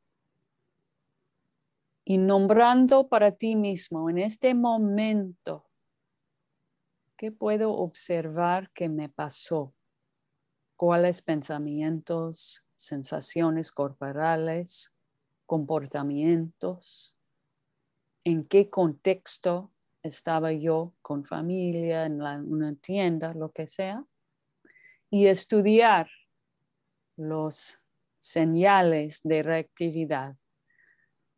Y 2.05 2.19
nombrando 2.19 3.09
para 3.09 3.33
ti 3.33 3.57
mismo 3.57 4.09
en 4.09 4.19
este 4.19 4.55
momento, 4.55 5.69
¿qué 7.17 7.33
puedo 7.33 7.73
observar 7.73 8.71
que 8.73 8.89
me 8.89 9.09
pasó? 9.09 9.75
¿Cuáles 10.77 11.23
pensamientos, 11.23 12.65
sensaciones 12.77 13.73
corporales, 13.73 14.93
comportamientos? 15.47 17.19
¿En 18.23 18.45
qué 18.45 18.71
contexto 18.71 19.73
estaba 20.03 20.53
yo 20.53 20.95
con 21.03 21.25
familia, 21.25 22.07
en 22.07 22.23
una 22.23 22.75
tienda, 22.77 23.35
lo 23.35 23.51
que 23.51 23.67
sea? 23.67 24.05
Y 25.11 25.27
estudiar 25.27 26.09
los 27.17 27.81
señales 28.29 29.21
de 29.23 29.43
reactividad. 29.43 30.37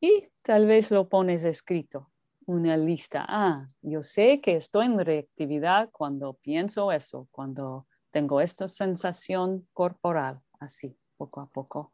Y 0.00 0.28
tal 0.42 0.66
vez 0.66 0.90
lo 0.90 1.08
pones 1.08 1.44
escrito, 1.44 2.10
una 2.46 2.76
lista. 2.76 3.24
Ah, 3.28 3.68
yo 3.82 4.02
sé 4.02 4.40
que 4.40 4.56
estoy 4.56 4.86
en 4.86 4.98
reactividad 4.98 5.90
cuando 5.90 6.34
pienso 6.34 6.92
eso, 6.92 7.28
cuando 7.30 7.86
tengo 8.10 8.40
esta 8.40 8.68
sensación 8.68 9.64
corporal, 9.72 10.40
así, 10.60 10.96
poco 11.16 11.40
a 11.40 11.48
poco. 11.48 11.92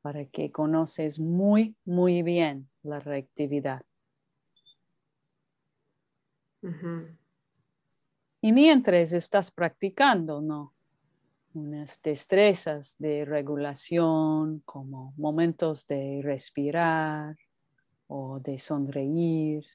para 0.00 0.24
que 0.26 0.50
conoces 0.50 1.18
muy, 1.18 1.76
muy 1.84 2.22
bien 2.22 2.70
la 2.82 3.00
reactividad. 3.00 3.82
Y 8.40 8.52
mientras 8.52 9.12
estás 9.12 9.50
practicando, 9.50 10.40
¿no? 10.40 10.74
Unas 11.58 12.00
destrezas 12.02 12.94
de 13.00 13.24
regulación, 13.24 14.60
como 14.64 15.12
momentos 15.16 15.88
de 15.88 16.20
respirar 16.22 17.36
o 18.06 18.38
de 18.38 18.58
sonreír 18.58 19.66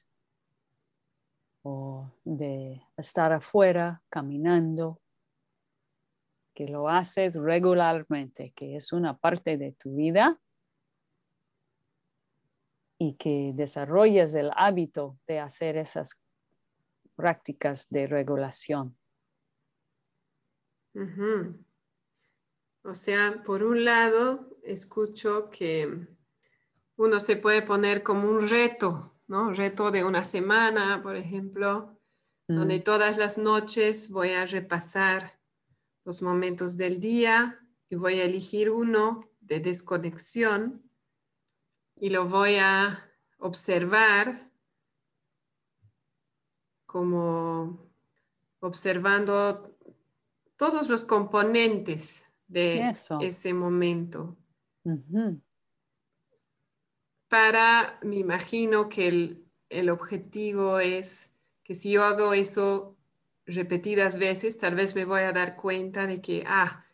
o 1.62 2.10
de 2.24 2.80
estar 2.96 3.34
afuera 3.34 4.02
caminando, 4.08 5.02
que 6.54 6.68
lo 6.68 6.88
haces 6.88 7.34
regularmente, 7.34 8.52
que 8.56 8.76
es 8.76 8.90
una 8.94 9.18
parte 9.18 9.58
de 9.58 9.72
tu 9.72 9.94
vida 9.94 10.40
y 12.98 13.12
que 13.16 13.52
desarrolles 13.54 14.34
el 14.34 14.50
hábito 14.56 15.18
de 15.26 15.38
hacer 15.38 15.76
esas 15.76 16.18
prácticas 17.14 17.90
de 17.90 18.06
regulación. 18.06 18.96
O 22.84 22.94
sea, 22.94 23.42
por 23.44 23.64
un 23.64 23.84
lado, 23.86 24.58
escucho 24.62 25.48
que 25.48 26.06
uno 26.96 27.18
se 27.18 27.36
puede 27.36 27.62
poner 27.62 28.02
como 28.02 28.28
un 28.28 28.46
reto, 28.46 29.14
¿no? 29.26 29.54
Reto 29.54 29.90
de 29.90 30.04
una 30.04 30.22
semana, 30.22 31.02
por 31.02 31.16
ejemplo, 31.16 31.98
donde 32.46 32.78
mm. 32.78 32.82
todas 32.82 33.16
las 33.16 33.38
noches 33.38 34.10
voy 34.10 34.32
a 34.32 34.44
repasar 34.44 35.40
los 36.04 36.20
momentos 36.20 36.76
del 36.76 37.00
día 37.00 37.58
y 37.88 37.96
voy 37.96 38.20
a 38.20 38.24
elegir 38.24 38.68
uno 38.68 39.30
de 39.40 39.60
desconexión 39.60 40.82
y 41.96 42.10
lo 42.10 42.26
voy 42.26 42.56
a 42.56 43.10
observar 43.38 44.50
como 46.84 47.78
observando 48.60 49.74
todos 50.56 50.90
los 50.90 51.04
componentes 51.04 52.33
de 52.54 52.92
ese 53.20 53.52
momento. 53.52 54.36
Para, 57.28 57.98
me 58.02 58.16
imagino 58.16 58.88
que 58.88 59.08
el, 59.08 59.44
el 59.68 59.90
objetivo 59.90 60.78
es 60.78 61.34
que 61.64 61.74
si 61.74 61.92
yo 61.92 62.04
hago 62.04 62.32
eso 62.32 62.96
repetidas 63.46 64.18
veces, 64.18 64.56
tal 64.56 64.74
vez 64.74 64.94
me 64.94 65.04
voy 65.04 65.22
a 65.22 65.32
dar 65.32 65.56
cuenta 65.56 66.06
de 66.06 66.20
que, 66.20 66.44
ah, 66.46 66.84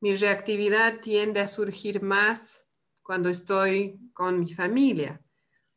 mi 0.00 0.14
reactividad 0.16 1.00
tiende 1.00 1.40
a 1.40 1.46
surgir 1.46 2.02
más 2.02 2.68
cuando 3.02 3.28
estoy 3.30 3.98
con 4.12 4.40
mi 4.40 4.52
familia 4.52 5.22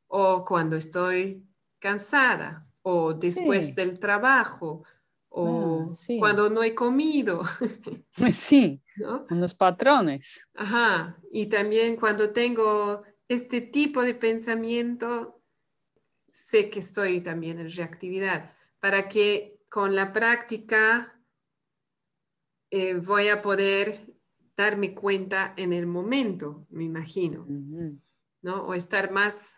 o 0.07 0.43
cuando 0.43 0.75
estoy 0.75 1.45
cansada 1.79 2.67
o 2.81 3.13
después 3.13 3.75
del 3.75 3.99
trabajo 3.99 4.83
o 5.29 5.91
ah, 5.91 6.15
cuando 6.19 6.49
no 6.49 6.63
he 6.63 6.73
comido. 6.73 7.43
Sí, 8.33 8.81
con 9.27 9.41
los 9.41 9.53
patrones. 9.53 10.47
Ajá, 10.53 11.17
y 11.31 11.47
también 11.47 11.95
cuando 11.95 12.31
tengo 12.31 13.03
este 13.27 13.61
tipo 13.61 14.01
de 14.01 14.13
pensamiento, 14.13 15.41
sé 16.31 16.69
que 16.69 16.79
estoy 16.79 17.21
también 17.21 17.59
en 17.59 17.69
reactividad, 17.69 18.53
para 18.79 19.07
que 19.09 19.59
con 19.69 19.95
la 19.95 20.13
práctica 20.13 21.21
eh, 22.71 22.95
voy 22.95 23.29
a 23.29 23.41
poder 23.41 23.97
darme 24.55 24.93
cuenta 24.93 25.53
en 25.57 25.73
el 25.73 25.85
momento, 25.85 26.65
me 26.69 26.83
imagino, 26.83 27.45
¿no? 28.41 28.63
O 28.63 28.73
estar 28.73 29.11
más, 29.11 29.55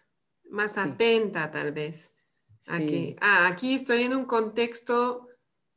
más 0.50 0.78
atenta 0.78 1.52
tal 1.52 1.72
vez 1.72 2.20
ah, 3.22 3.48
aquí 3.48 3.76
estoy 3.76 4.04
en 4.04 4.16
un 4.16 4.26
contexto 4.26 5.29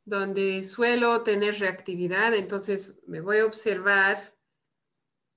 donde 0.05 0.61
suelo 0.63 1.23
tener 1.23 1.59
reactividad, 1.59 2.33
entonces 2.33 3.01
me 3.07 3.21
voy 3.21 3.37
a 3.37 3.45
observar 3.45 4.35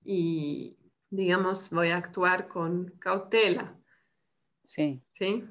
y, 0.05 0.79
digamos, 1.11 1.70
voy 1.70 1.88
a 1.88 1.96
actuar 1.96 2.48
con 2.48 2.90
cautela. 2.98 3.79
Sí. 4.62 5.02
¿Sí? 5.12 5.44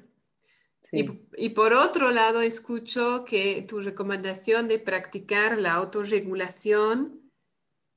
Y, 0.92 1.48
por 1.50 1.72
otro 1.72 2.10
lado, 2.10 2.40
escucho 2.40 3.24
que 3.24 3.64
tu 3.68 3.80
recomendación 3.80 4.68
de 4.68 4.78
practicar 4.78 5.58
la 5.58 5.74
autorregulación 5.74 7.32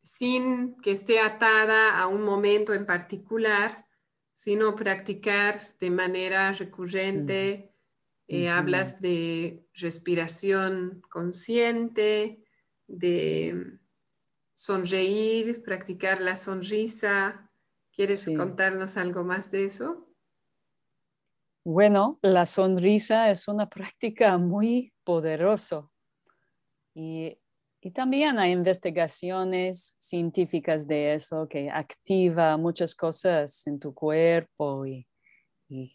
sin 0.02 0.76
que 0.82 0.94
esté 0.94 1.20
atada 1.20 2.00
a 2.00 2.08
un 2.08 2.24
momento 2.24 2.74
en 2.74 2.86
particular, 2.86 3.86
sino 4.34 4.76
practicar 4.76 5.60
de 5.80 5.92
manera 5.92 6.52
recurrente, 6.54 7.76
eh, 8.32 8.48
hablas 8.48 9.02
de 9.02 9.64
respiración 9.74 11.02
consciente, 11.10 12.46
de 12.86 13.80
sonreír, 14.54 15.64
practicar 15.64 16.22
la 16.22 16.38
sonrisa. 16.38 17.50
¿Quieres 17.92 18.30
contarnos 18.38 18.98
algo 18.98 19.24
más 19.24 19.50
de 19.50 19.66
eso? 19.66 20.14
Bueno, 21.66 22.20
la 22.22 22.46
sonrisa 22.46 23.32
es 23.32 23.48
una 23.48 23.68
práctica 23.70 24.38
muy 24.38 24.94
poderosa 25.04 25.90
y, 26.94 27.36
también 27.94 28.38
hay 28.38 28.52
investigaciones 28.52 29.96
científicas 29.98 30.86
de 30.86 31.14
eso 31.14 31.48
que 31.48 31.72
activa 31.72 32.58
muchas 32.58 32.94
cosas 32.94 33.66
en 33.66 33.80
tu 33.80 33.94
cuerpo 33.94 34.86
y 34.86 35.08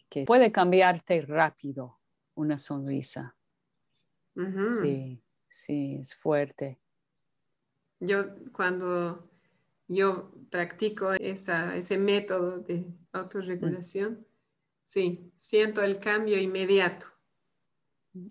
que 0.09 0.25
puede 0.25 0.51
cambiarte 0.51 1.21
rápido 1.21 1.99
una 2.35 2.57
sonrisa. 2.57 3.35
Sí, 4.81 5.21
sí, 5.47 5.97
es 5.99 6.15
fuerte. 6.15 6.79
Yo 7.99 8.21
cuando 8.51 9.29
yo 9.87 10.31
practico 10.49 11.13
ese 11.13 11.97
método 11.97 12.59
de 12.59 12.85
autorregulación, 13.13 14.25
sí, 14.83 15.31
siento 15.37 15.83
el 15.83 15.99
cambio 15.99 16.37
inmediato. 16.37 17.07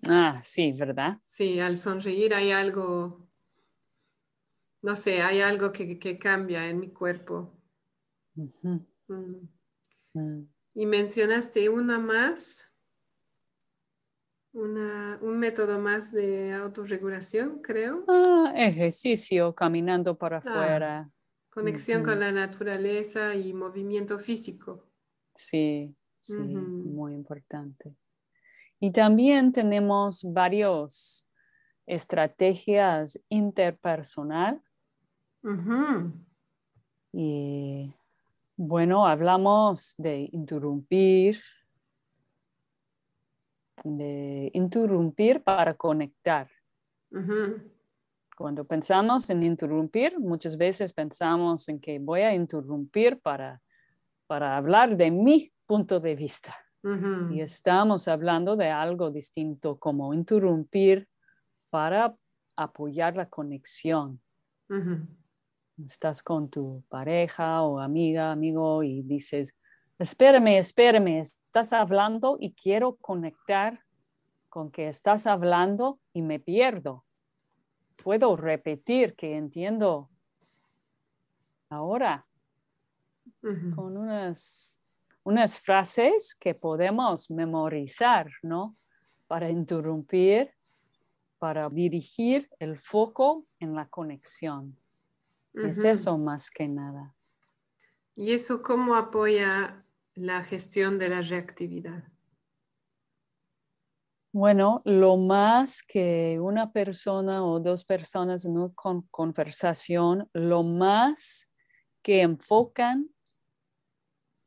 Ah, 0.07 0.41
sí, 0.43 0.71
¿verdad? 0.73 1.19
Sí, 1.25 1.59
al 1.59 1.77
sonreír 1.77 2.33
hay 2.33 2.51
algo, 2.51 3.27
no 4.81 4.95
sé, 4.95 5.21
hay 5.21 5.41
algo 5.41 5.71
que, 5.71 6.19
cambia 6.19 6.67
en 6.69 6.79
mi 6.79 6.91
cuerpo. 6.91 7.53
Mm. 8.35 8.77
Mm. 10.13 10.47
Y 10.73 10.85
mencionaste 10.85 11.69
una 11.69 11.99
más 11.99 12.71
un 14.55 15.37
método 15.37 15.79
más 15.79 16.11
de 16.11 16.53
autorregulación, 16.53 17.59
creo. 17.61 18.05
Ah, 18.07 18.53
ejercicio, 18.55 19.53
caminando 19.53 20.17
para 20.17 20.37
ah, 20.37 20.39
afuera. 20.39 21.11
conexión 21.49 22.03
con 22.03 22.19
la 22.19 22.31
naturaleza 22.31 23.35
y 23.35 23.53
movimiento 23.53 24.17
físico. 24.17 24.85
Sí, 25.33 25.93
sí, 26.19 26.37
muy 26.37 27.13
importante. 27.13 27.95
Y 28.79 28.91
también 28.91 29.51
tenemos 29.51 30.23
varias 30.23 31.29
estrategias 31.85 33.19
interpersonal. 33.29 34.61
Y 37.11 37.93
bueno, 38.57 39.05
hablamos 39.05 39.95
de 39.97 40.29
interrumpir, 40.31 41.41
de 43.83 44.49
interrumpir 44.53 45.43
para 45.43 45.73
conectar. 45.73 46.49
Cuando 48.35 48.65
pensamos 48.65 49.29
en 49.29 49.43
interrumpir, 49.43 50.19
muchas 50.19 50.57
veces 50.57 50.91
pensamos 50.91 51.69
en 51.69 51.79
que 51.79 51.99
voy 51.99 52.21
a 52.21 52.33
interrumpir 52.33 53.19
para, 53.21 53.61
para 54.27 54.57
hablar 54.57 54.97
de 54.97 55.11
mi 55.11 55.53
punto 55.65 55.99
de 55.99 56.15
vista. 56.15 56.53
Y 57.31 57.41
estamos 57.41 58.07
hablando 58.07 58.55
de 58.55 58.69
algo 58.69 59.09
distinto 59.09 59.79
como 59.79 60.13
interrumpir 60.13 61.07
para 61.71 62.15
apoyar 62.55 63.15
la 63.15 63.27
conexión. 63.27 64.21
Estás 65.83 66.21
con 66.21 66.49
tu 66.49 66.83
pareja 66.87 67.63
o 67.63 67.79
amiga, 67.79 68.31
amigo 68.31 68.83
y 68.83 69.01
dices, 69.01 69.55
espérame, 69.99 70.57
espérame, 70.57 71.19
estás 71.19 71.73
hablando 71.73 72.37
y 72.39 72.53
quiero 72.53 72.95
conectar 72.97 73.83
con 74.49 74.71
que 74.71 74.87
estás 74.87 75.27
hablando 75.27 75.99
y 76.13 76.21
me 76.21 76.39
pierdo. 76.39 77.05
Puedo 78.03 78.35
repetir 78.35 79.15
que 79.15 79.37
entiendo 79.37 80.09
ahora 81.69 82.25
con 83.75 83.97
unas, 83.97 84.75
unas 85.23 85.59
frases 85.59 86.35
que 86.35 86.55
podemos 86.55 87.29
memorizar, 87.29 88.29
¿no? 88.41 88.75
Para 89.27 89.49
interrumpir, 89.49 90.51
para 91.37 91.69
dirigir 91.69 92.49
el 92.59 92.77
foco 92.79 93.45
en 93.59 93.75
la 93.75 93.87
conexión. 93.87 94.77
Es 95.53 95.83
eso 95.83 96.17
más 96.17 96.49
que 96.49 96.67
nada. 96.67 97.15
¿Y 98.15 98.33
eso 98.33 98.61
cómo 98.61 98.95
apoya 98.95 99.84
la 100.15 100.43
gestión 100.43 100.97
de 100.97 101.09
la 101.09 101.21
reactividad? 101.21 102.03
Bueno, 104.31 104.81
lo 104.83 105.15
más 105.15 105.81
que 105.81 106.39
una 106.41 106.73
persona 106.73 107.45
o 107.45 107.59
dos 107.59 107.85
personas 107.85 108.45
en 108.45 108.57
una 108.57 108.73
conversación, 109.11 110.29
lo 110.33 110.63
más 110.63 111.49
que 112.01 112.21
enfocan 112.21 113.09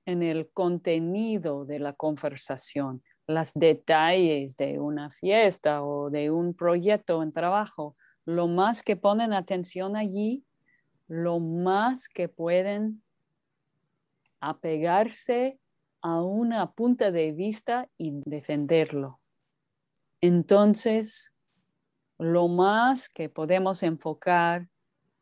en 0.05 0.23
el 0.23 0.51
contenido 0.51 1.65
de 1.65 1.79
la 1.79 1.95
conversación, 1.95 3.03
los 3.27 3.53
detalles 3.55 4.57
de 4.57 4.79
una 4.79 5.11
fiesta 5.11 5.83
o 5.83 6.11
de 6.11 6.31
un 6.31 6.55
proyecto 6.55 7.23
en 7.23 7.33
trabajo, 7.33 7.97
lo 8.25 8.47
más 8.47 8.83
que 8.83 8.97
ponen 8.97 9.33
atención 9.33 9.97
allí, 9.97 10.45
lo 11.09 11.39
más 11.39 12.09
que 12.09 12.29
pueden 12.29 13.03
apegarse 14.41 15.59
a 16.01 16.23
una 16.23 16.73
punta 16.73 17.11
de 17.11 17.33
vista 17.33 17.89
y 17.97 18.21
defenderlo. 18.25 19.21
Entonces, 20.21 21.33
lo 22.19 22.49
más 22.49 23.09
que 23.09 23.29
podemos 23.29 23.83
enfocar 23.83 24.69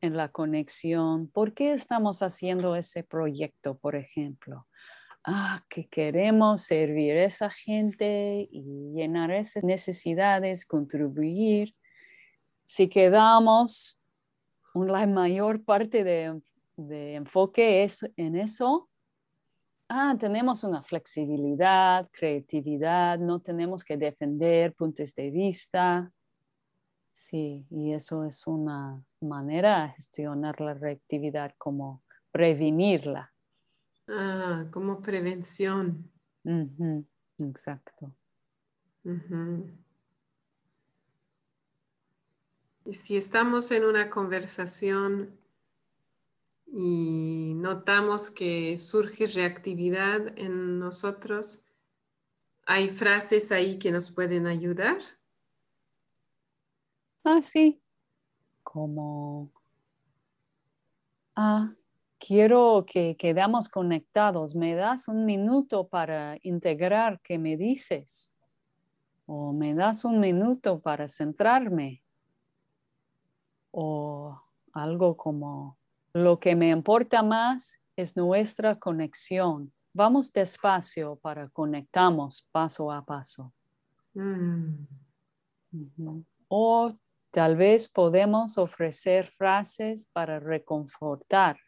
en 0.00 0.16
la 0.16 0.28
conexión, 0.28 1.28
¿por 1.28 1.54
qué 1.54 1.72
estamos 1.72 2.22
haciendo 2.22 2.76
ese 2.76 3.02
proyecto, 3.02 3.78
por 3.78 3.96
ejemplo? 3.96 4.66
Ah, 5.24 5.64
que 5.68 5.88
queremos 5.88 6.62
servir 6.62 7.16
a 7.16 7.24
esa 7.24 7.50
gente 7.50 8.48
y 8.50 8.92
llenar 8.94 9.30
esas 9.32 9.64
necesidades, 9.64 10.64
contribuir. 10.64 11.74
Si 12.64 12.88
quedamos 12.88 14.00
la 14.74 15.06
mayor 15.06 15.64
parte 15.64 16.04
de, 16.04 16.38
de 16.76 17.14
enfoque 17.14 17.82
es 17.82 18.08
en 18.16 18.36
eso, 18.36 18.88
ah, 19.88 20.16
tenemos 20.18 20.64
una 20.64 20.82
flexibilidad, 20.82 22.08
creatividad, 22.12 23.18
no 23.18 23.40
tenemos 23.40 23.84
que 23.84 23.96
defender 23.96 24.74
puntos 24.74 25.14
de 25.14 25.30
vista. 25.30 26.12
Sí, 27.10 27.66
y 27.70 27.92
eso 27.92 28.24
es 28.24 28.46
una 28.46 29.02
manera 29.20 29.82
de 29.82 29.88
gestionar 29.94 30.60
la 30.60 30.74
reactividad, 30.74 31.54
como 31.56 32.02
prevenirla. 32.30 33.32
Ah, 34.08 34.66
como 34.70 35.00
prevención. 35.00 36.10
Exacto. 37.38 38.14
Y 42.84 42.94
si 42.94 43.16
estamos 43.16 43.70
en 43.70 43.84
una 43.84 44.10
conversación 44.10 45.36
y 46.78 47.54
notamos 47.54 48.30
que 48.30 48.76
surge 48.76 49.26
reactividad 49.26 50.38
en 50.38 50.78
nosotros, 50.78 51.64
¿hay 52.66 52.90
frases 52.90 53.50
ahí 53.50 53.78
que 53.78 53.90
nos 53.90 54.10
pueden 54.10 54.46
ayudar? 54.46 54.98
Ah, 57.24 57.40
sí. 57.40 57.80
Como, 58.62 59.50
ah, 61.34 61.72
quiero 62.18 62.84
que 62.86 63.16
quedamos 63.16 63.70
conectados. 63.70 64.54
¿Me 64.54 64.74
das 64.74 65.08
un 65.08 65.24
minuto 65.24 65.88
para 65.88 66.36
integrar 66.42 67.22
qué 67.22 67.38
me 67.38 67.56
dices? 67.56 68.34
¿O 69.24 69.54
me 69.54 69.72
das 69.72 70.04
un 70.04 70.20
minuto 70.20 70.78
para 70.78 71.08
centrarme? 71.08 72.04
¿O 73.70 74.38
algo 74.74 75.16
como, 75.16 75.78
lo 76.16 76.40
que 76.40 76.56
me 76.56 76.70
importa 76.70 77.22
más 77.22 77.78
es 77.94 78.16
nuestra 78.16 78.76
conexión. 78.76 79.70
Vamos 79.92 80.32
despacio 80.32 81.16
para 81.16 81.50
conectamos 81.50 82.48
paso 82.50 82.90
a 82.90 83.04
paso. 83.04 83.52
Mm. 84.14 84.86
O 86.48 86.94
tal 87.30 87.56
vez 87.56 87.86
podemos 87.86 88.56
ofrecer 88.56 89.26
frases 89.26 90.06
para 90.06 90.40
reconfortar, 90.40 91.58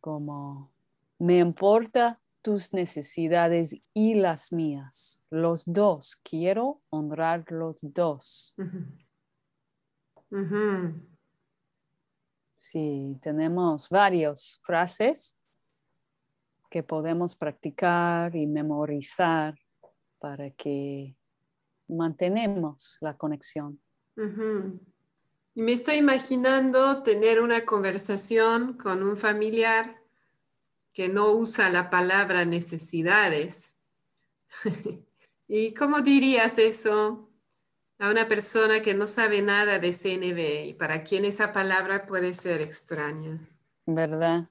como 0.00 0.72
me 1.18 1.40
importa 1.40 2.18
tus 2.40 2.72
necesidades 2.72 3.76
y 3.92 4.14
las 4.14 4.52
mías. 4.52 5.20
Los 5.28 5.64
dos, 5.66 6.16
quiero 6.22 6.80
honrar 6.88 7.44
los 7.50 7.76
dos. 7.82 8.54
Sí, 12.70 13.18
tenemos 13.20 13.90
varias 13.90 14.58
frases 14.62 15.36
que 16.70 16.82
podemos 16.82 17.36
practicar 17.36 18.34
y 18.34 18.46
memorizar 18.46 19.54
para 20.18 20.48
que 20.50 21.14
mantenemos 21.88 22.96
la 23.02 23.18
conexión. 23.18 23.78
Y 25.54 25.60
me 25.60 25.72
estoy 25.72 25.96
imaginando 25.96 27.02
tener 27.02 27.42
una 27.42 27.66
conversación 27.66 28.78
con 28.78 29.02
un 29.02 29.18
familiar 29.18 30.02
que 30.94 31.10
no 31.10 31.32
usa 31.32 31.68
la 31.68 31.90
palabra 31.90 32.46
necesidades. 32.46 33.78
¿Y 35.48 35.74
cómo 35.74 36.00
dirías 36.00 36.58
eso? 36.58 37.28
A 38.04 38.10
una 38.10 38.28
persona 38.28 38.82
que 38.82 38.92
no 38.92 39.06
sabe 39.06 39.40
nada 39.40 39.78
de 39.78 39.90
CNB 39.90 40.68
y 40.68 40.74
para 40.74 41.04
quien 41.04 41.24
esa 41.24 41.52
palabra 41.52 42.04
puede 42.04 42.34
ser 42.34 42.60
extraña. 42.60 43.40
¿Verdad? 43.86 44.50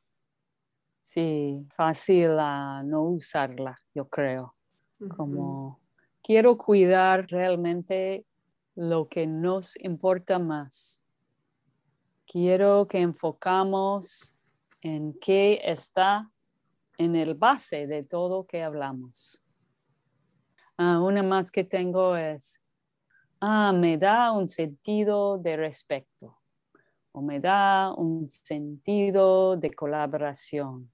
Sí, 1.04 1.64
fácil 1.70 2.30
no 2.86 3.04
usarla, 3.04 3.80
yo 3.94 4.10
creo. 4.10 4.56
Como 5.16 5.80
quiero 6.24 6.58
cuidar 6.58 7.28
realmente 7.30 8.26
lo 8.74 9.08
que 9.08 9.28
nos 9.28 9.76
importa 9.84 10.40
más. 10.40 11.00
Quiero 12.26 12.88
que 12.88 13.02
enfocamos 13.02 14.36
en 14.82 15.14
qué 15.20 15.62
está 15.64 16.32
en 16.98 17.16
el 17.16 17.36
base 17.36 17.86
de 17.86 18.02
todo 18.02 18.48
que 18.48 18.64
hablamos. 18.64 19.46
Ah, 20.76 21.00
una 21.00 21.22
más 21.22 21.52
que 21.52 21.64
tengo 21.64 22.18
es 22.18 22.63
ah, 23.46 23.74
me 23.74 23.98
da 23.98 24.32
un 24.32 24.48
sentido 24.48 25.38
de 25.38 25.58
respeto 25.58 26.40
o 27.12 27.22
me 27.22 27.42
da 27.42 27.94
un 27.94 28.30
sentido 28.30 29.58
de 29.58 29.74
colaboración. 29.74 30.90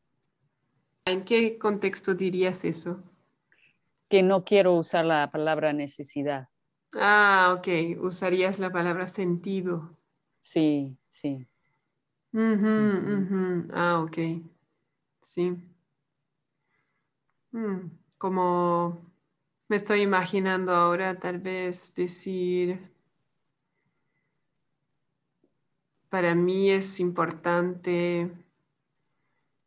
¿En 1.05 1.23
qué 1.23 1.59
contexto 1.59 2.15
dirías 2.15 2.65
eso? 2.65 3.03
Que 4.09 4.23
no 4.23 4.43
quiero 4.43 4.73
usar 4.73 5.05
la 5.05 5.29
palabra 5.31 5.73
necesidad. 5.73 6.49
Ah, 6.95 7.55
ok. 7.55 7.99
Usarías 8.01 8.57
la 8.57 8.71
palabra 8.71 9.05
sentido. 9.05 9.95
Sí, 10.39 10.97
sí. 11.07 11.47
Ah, 12.33 14.01
ok. 14.03 14.17
Sí. 15.21 15.55
Mm, 17.51 17.91
como 18.17 19.08
me 19.69 19.75
estoy 19.75 20.01
imaginando 20.01 20.73
ahora 20.73 21.19
tal 21.19 21.37
vez 21.37 21.93
decir, 21.93 22.91
para 26.09 26.33
mí 26.33 26.71
es 26.71 26.99
importante 26.99 28.31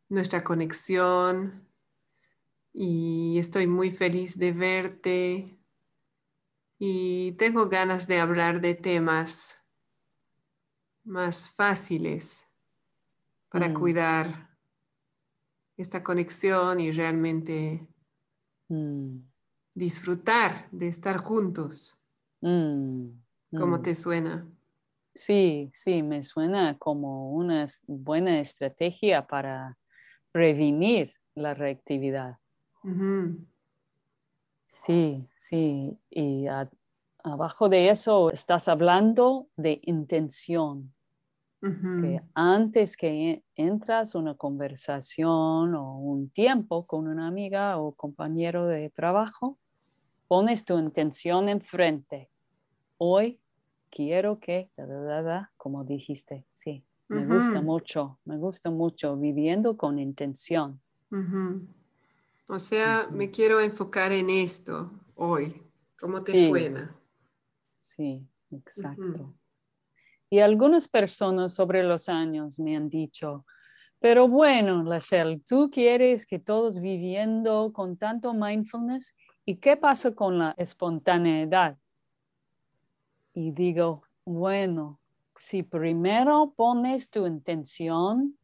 nuestra 0.09 0.43
conexión 0.43 1.65
y 2.73 3.39
estoy 3.39 3.65
muy 3.65 3.91
feliz 3.91 4.37
de 4.37 4.51
verte 4.51 5.57
y 6.77 7.31
tengo 7.33 7.69
ganas 7.69 8.05
de 8.09 8.19
hablar 8.19 8.59
de 8.59 8.75
temas 8.75 9.63
más 11.05 11.49
fáciles 11.49 12.45
para 13.47 13.69
mm. 13.69 13.73
cuidar 13.73 14.49
esta 15.77 16.03
conexión 16.03 16.81
y 16.81 16.91
realmente 16.91 17.87
mm 18.67 19.32
disfrutar 19.75 20.67
de 20.71 20.87
estar 20.87 21.17
juntos. 21.17 21.99
Mm, 22.41 23.09
¿Cómo 23.57 23.77
mm. 23.77 23.81
te 23.81 23.95
suena? 23.95 24.47
Sí, 25.15 25.71
sí, 25.73 26.01
me 26.01 26.23
suena 26.23 26.77
como 26.77 27.31
una 27.33 27.65
buena 27.87 28.39
estrategia 28.39 29.27
para 29.27 29.77
prevenir 30.31 31.13
la 31.35 31.53
reactividad. 31.53 32.37
Sí, 34.65 35.27
sí. 35.37 35.97
Y 36.09 36.47
abajo 37.23 37.69
de 37.69 37.89
eso 37.89 38.31
estás 38.31 38.67
hablando 38.67 39.47
de 39.55 39.79
intención. 39.83 40.93
Que 41.61 42.21
antes 42.33 42.97
que 42.97 43.41
entras 43.55 44.15
una 44.15 44.35
conversación 44.35 45.75
o 45.75 45.97
un 45.97 46.29
tiempo 46.29 46.85
con 46.85 47.07
una 47.07 47.25
amiga 47.25 47.77
o 47.77 47.93
compañero 47.93 48.67
de 48.67 48.89
trabajo, 48.89 49.59
pones 50.33 50.65
tu 50.65 50.79
intención 50.79 51.47
enfrente. 51.47 52.27
Hoy 52.97 53.39
quiero 53.91 54.39
que, 54.39 54.71
como 55.57 55.83
dijiste, 55.83 56.47
sí, 56.51 56.83
Me 57.07 57.27
gusta 57.27 57.61
mucho, 57.61 58.19
me 58.25 58.37
gusta 58.37 58.71
mucho 58.71 59.15
viviendo 59.15 59.77
con 59.77 59.99
intención. 59.99 60.81
O 62.49 62.57
sea, 62.57 63.07
me 63.11 63.29
quiero 63.29 63.59
enfocar 63.59 64.11
en 64.11 64.31
esto 64.31 64.91
hoy. 65.17 65.61
¿Cómo 65.99 66.23
te 66.23 66.35
suena? 66.49 66.99
Sí, 67.77 68.27
exacto. 68.49 69.35
Y 70.31 70.39
algunas 70.39 70.87
personas 70.87 71.53
sobre 71.53 71.83
los 71.83 72.09
años 72.09 72.57
me 72.57 72.75
han 72.75 72.89
dicho, 72.89 73.45
pero 73.99 74.27
bueno, 74.27 74.81
Lachelle, 74.83 75.41
tú 75.47 75.69
quieres 75.71 76.25
que 76.25 76.39
todos 76.39 76.79
viviendo 76.79 77.71
con 77.71 77.97
tanto 77.97 78.33
mindfulness, 78.33 79.15
¿y 79.45 79.55
qué 79.57 79.77
pasa 79.77 80.13
con 80.13 80.39
la 80.39 80.53
espontaneidad? 80.57 81.77
Y 83.33 83.51
digo, 83.51 84.03
bueno, 84.25 84.99
si 85.35 85.63
primero 85.63 86.53
pones 86.55 87.09
tu 87.09 87.25
intención, 87.25 88.37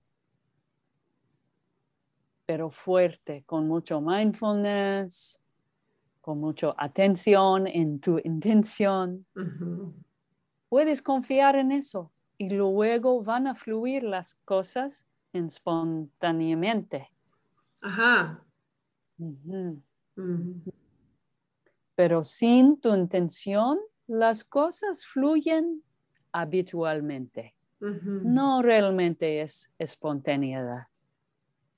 pero 2.45 2.71
fuerte, 2.71 3.43
con 3.45 3.67
mucho 3.67 4.01
mindfulness, 4.01 5.39
con 6.21 6.39
mucha 6.39 6.73
atención 6.77 7.67
en 7.67 7.99
tu 7.99 8.19
intención, 8.23 9.25
puedes 10.67 11.01
confiar 11.01 11.55
en 11.55 11.71
eso 11.71 12.12
y 12.38 12.49
luego 12.49 13.23
van 13.23 13.47
a 13.47 13.55
fluir 13.55 14.03
las 14.03 14.35
cosas 14.45 15.05
espontáneamente. 15.31 17.12
Ajá. 17.81 18.43
Pero 21.99 22.23
sin 22.23 22.79
tu 22.79 22.95
intención, 22.95 23.77
las 24.07 24.45
cosas 24.45 25.05
fluyen 25.05 25.83
habitualmente. 26.31 27.55
No 27.81 28.62
realmente 28.62 29.41
es 29.41 29.69
espontaneidad. 29.77 30.88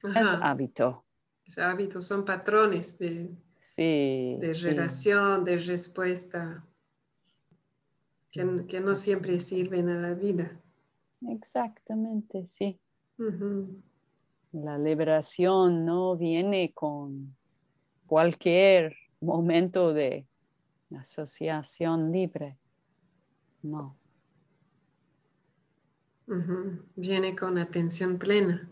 Es 0.04 0.28
hábito. 0.40 1.04
Es 1.44 1.58
hábito, 1.58 2.04
son 2.04 2.24
patrones 2.24 3.00
de, 3.00 3.36
de 3.78 4.54
relación, 4.62 5.44
de 5.44 5.58
respuesta, 5.58 6.68
que, 8.30 8.68
que 8.68 8.80
no 8.80 8.94
siempre 8.94 9.40
sirven 9.40 9.90
a 9.90 10.00
la 10.00 10.14
vida. 10.14 10.52
Exactamente, 11.30 12.46
sí. 12.46 12.80
La 14.52 14.78
liberación 14.78 15.84
no 15.84 16.16
viene 16.16 16.74
con 16.76 17.36
cualquier 18.06 18.96
momento 19.22 19.94
de 19.94 20.28
asociación 20.98 22.12
libre. 22.12 22.58
No. 23.62 23.96
Viene 26.96 27.36
con 27.36 27.58
atención 27.58 28.18
plena. 28.18 28.70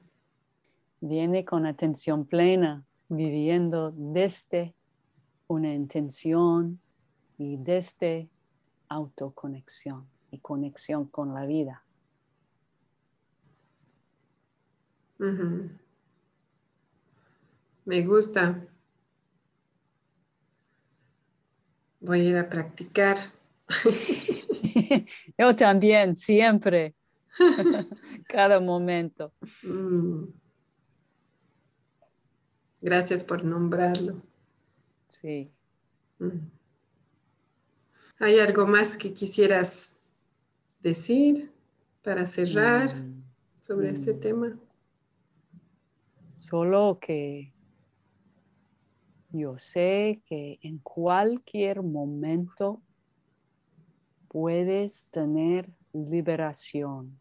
Viene 1.02 1.46
con 1.46 1.66
atención 1.66 2.26
plena, 2.26 2.86
viviendo 3.08 3.92
desde 3.96 4.76
una 5.48 5.74
intención 5.74 6.80
y 7.38 7.58
desde 7.58 8.30
autoconexión 8.90 10.08
y 10.32 10.40
conexión 10.40 11.06
con 11.06 11.34
la 11.34 11.46
vida. 11.46 11.84
Me 17.86 18.02
gusta. 18.06 18.68
Voy 22.00 22.22
a 22.22 22.24
ir 22.24 22.38
a 22.38 22.50
practicar. 22.50 23.18
Yo 25.38 25.56
también, 25.56 26.16
siempre. 26.16 26.96
Cada 28.28 28.60
momento. 28.60 29.34
Mm. 29.64 30.24
Gracias 32.82 33.24
por 33.24 33.44
nombrarlo. 33.44 34.22
Sí. 35.10 35.52
Mm. 36.20 36.50
¿Hay 38.20 38.40
algo 38.40 38.68
más 38.68 38.98
que 38.98 39.14
quisieras 39.14 40.00
decir 40.82 41.52
para 42.02 42.26
cerrar 42.26 42.96
mm. 42.96 43.24
sobre 43.62 43.90
este 43.90 44.14
tema? 44.14 44.58
Solo 46.36 46.98
que 47.02 47.54
yo 49.32 49.58
sé 49.58 50.22
que 50.26 50.60
en 50.62 50.80
cualquier 50.80 51.84
momento 51.84 52.82
puedes 54.28 55.06
tener 55.06 55.70
liberación 55.94 57.20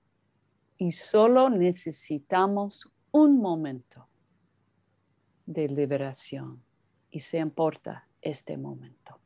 y 0.76 0.92
solo 0.92 1.50
necesitamos 1.50 2.90
un 3.10 3.38
momento 3.38 4.08
de 5.46 5.68
liberación 5.68 6.62
y 7.10 7.20
se 7.20 7.38
importa 7.38 8.06
este 8.20 8.56
momento. 8.56 9.18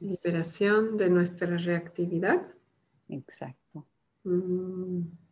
Liberación 0.00 0.96
de 0.96 1.10
nuestra 1.10 1.56
reactividad. 1.56 2.46
Exacto. 3.08 3.86
Mm. 4.24 5.27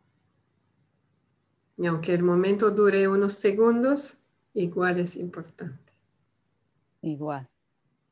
Y 1.77 1.87
aunque 1.87 2.15
el 2.15 2.23
momento 2.23 2.71
dure 2.71 3.07
unos 3.07 3.35
segundos, 3.35 4.19
igual 4.55 4.99
es 4.99 5.17
importante. 5.17 5.93
Igual. 7.03 7.49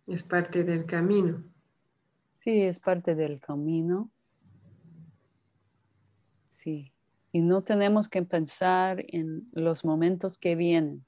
Es 0.06 0.22
parte 0.22 0.64
del 0.64 0.84
camino. 0.84 1.42
Sí, 2.32 2.62
es 2.62 2.78
parte 2.78 3.14
del 3.14 3.40
camino. 3.40 4.10
Sí. 6.44 6.92
Y 7.32 7.40
no 7.40 7.62
tenemos 7.62 8.08
que 8.08 8.22
pensar 8.22 9.02
en 9.08 9.48
los 9.52 9.84
momentos 9.84 10.36
que 10.36 10.54
vienen. 10.54 11.04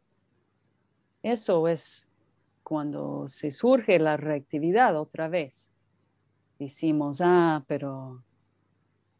Eso 1.22 1.68
es 1.68 2.08
cuando 2.62 3.28
se 3.28 3.50
surge 3.50 3.98
la 3.98 4.16
reactividad 4.16 4.98
otra 4.98 5.28
vez. 5.28 5.72
Decimos, 6.58 7.20
ah, 7.22 7.64
pero 7.68 8.24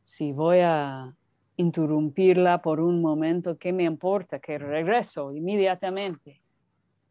si 0.03 0.33
voy 0.33 0.61
a 0.63 1.15
interrumpirla 1.57 2.61
por 2.61 2.81
un 2.81 3.01
momento, 3.01 3.57
¿qué 3.59 3.73
me 3.73 3.85
importa? 3.85 4.39
Que 4.39 4.59
regreso 4.59 5.33
inmediatamente. 5.33 6.43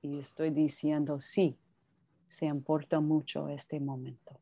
Y 0.01 0.19
estoy 0.19 0.51
diciendo, 0.51 1.19
sí, 1.19 1.57
se 2.27 2.45
importa 2.45 2.99
mucho 2.99 3.49
este 3.49 3.79
momento. 3.79 4.39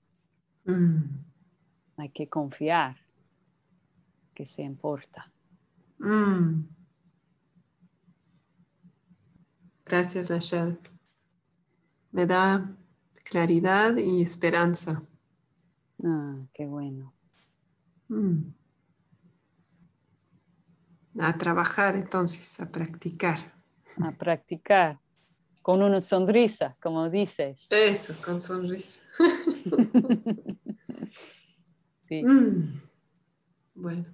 Mm. 0.65 1.03
Hay 1.97 2.09
que 2.09 2.27
confiar 2.27 2.97
que 4.33 4.45
se 4.45 4.63
importa. 4.63 5.31
Mm. 5.99 6.63
Gracias, 9.85 10.29
Rachel. 10.29 10.79
Me 12.11 12.25
da 12.25 12.75
claridad 13.23 13.95
y 13.97 14.21
esperanza. 14.21 15.01
Ah, 16.03 16.45
qué 16.53 16.65
bueno. 16.65 17.13
Mm. 18.09 18.62
A 21.19 21.37
trabajar 21.37 21.95
entonces, 21.95 22.59
a 22.59 22.71
practicar. 22.71 23.37
A 24.01 24.11
practicar. 24.11 24.99
Con 25.61 25.81
una 25.81 26.01
sonrisa, 26.01 26.75
como 26.81 27.09
dices. 27.09 27.67
Eso, 27.69 28.13
con 28.25 28.39
sonrisa. 28.39 29.01
Mm. 32.21 32.79
Bueno, 33.73 34.05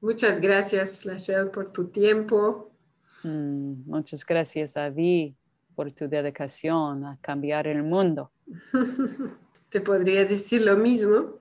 muchas 0.00 0.40
gracias, 0.40 1.04
Lachelle, 1.04 1.50
por 1.50 1.72
tu 1.72 1.88
tiempo. 1.88 2.72
Mm, 3.22 3.82
muchas 3.86 4.24
gracias 4.24 4.78
a 4.78 4.90
ti 4.90 5.36
por 5.74 5.92
tu 5.92 6.08
dedicación 6.08 7.04
a 7.04 7.18
cambiar 7.20 7.66
el 7.66 7.82
mundo. 7.82 8.30
Te 9.68 9.80
podría 9.80 10.24
decir 10.24 10.62
lo 10.62 10.76
mismo. 10.76 11.34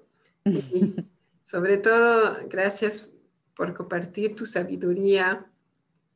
Sobre 1.46 1.78
todo, 1.78 2.38
gracias 2.50 3.13
por 3.56 3.74
compartir 3.74 4.34
tu 4.34 4.46
sabiduría 4.46 5.46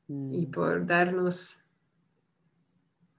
y 0.08 0.46
mm. 0.48 0.52
por 0.52 0.86
darnos 0.86 1.68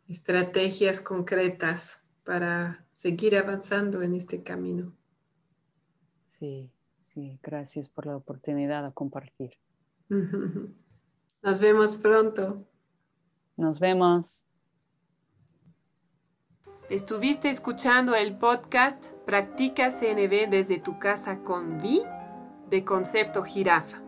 estrategias 0.08 1.00
concretas 1.00 2.06
para 2.24 2.84
seguir 2.92 3.36
avanzando 3.36 4.02
en 4.02 4.14
este 4.14 4.42
camino. 4.42 4.92
Sí, 6.24 6.70
sí, 7.00 7.38
gracias 7.42 7.88
por 7.88 8.06
la 8.06 8.16
oportunidad 8.16 8.84
de 8.84 8.92
compartir. 8.92 9.52
Nos 11.42 11.60
vemos 11.60 11.96
pronto. 11.96 12.66
Nos 13.56 13.80
vemos. 13.80 14.46
Estuviste 16.88 17.50
escuchando 17.50 18.14
el 18.14 18.38
podcast 18.38 19.12
Practica 19.26 19.90
CNB 19.90 20.48
desde 20.48 20.80
tu 20.80 20.98
casa 20.98 21.44
con 21.44 21.78
Vi 21.78 22.00
de 22.70 22.82
Concepto 22.82 23.42
Jirafa. 23.42 24.07